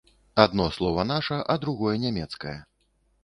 [0.43, 2.57] Адно слова наша, а другое нямецкае.